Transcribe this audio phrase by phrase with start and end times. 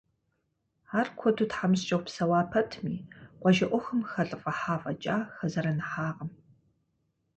[0.99, 2.97] Ар куэду тхьэмыщкӏэу псэуа пэтми,
[3.41, 6.31] къуажэ ӏуэхум хэлӏыфӏыхьа фӏэкӏа, хэзэрэныхьакъым.